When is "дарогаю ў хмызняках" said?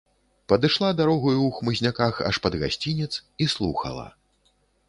1.01-2.13